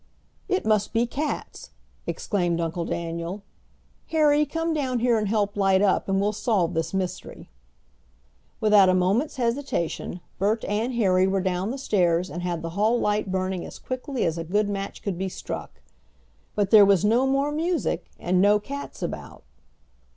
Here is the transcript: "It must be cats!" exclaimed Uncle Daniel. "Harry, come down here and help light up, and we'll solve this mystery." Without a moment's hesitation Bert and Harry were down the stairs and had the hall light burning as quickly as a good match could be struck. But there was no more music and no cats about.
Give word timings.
"It 0.49 0.65
must 0.65 0.93
be 0.93 1.05
cats!" 1.05 1.69
exclaimed 2.07 2.59
Uncle 2.59 2.85
Daniel. 2.85 3.43
"Harry, 4.07 4.47
come 4.47 4.73
down 4.73 4.97
here 4.97 5.15
and 5.15 5.27
help 5.27 5.55
light 5.55 5.83
up, 5.83 6.09
and 6.09 6.19
we'll 6.19 6.33
solve 6.33 6.73
this 6.73 6.91
mystery." 6.91 7.51
Without 8.59 8.89
a 8.89 8.95
moment's 8.95 9.35
hesitation 9.35 10.19
Bert 10.39 10.65
and 10.65 10.95
Harry 10.95 11.27
were 11.27 11.39
down 11.39 11.69
the 11.69 11.77
stairs 11.77 12.31
and 12.31 12.41
had 12.41 12.63
the 12.63 12.71
hall 12.71 12.99
light 12.99 13.31
burning 13.31 13.63
as 13.63 13.77
quickly 13.77 14.25
as 14.25 14.39
a 14.39 14.43
good 14.43 14.69
match 14.69 15.03
could 15.03 15.19
be 15.19 15.29
struck. 15.29 15.81
But 16.55 16.71
there 16.71 16.83
was 16.83 17.05
no 17.05 17.27
more 17.27 17.51
music 17.51 18.07
and 18.17 18.41
no 18.41 18.57
cats 18.59 19.03
about. 19.03 19.43